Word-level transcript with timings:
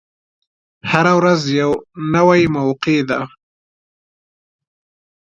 هره 0.91 1.13
ورځ 1.19 1.41
یوه 1.61 1.77
نوی 2.13 2.43
موقع 2.55 2.99
ده. 3.09 3.19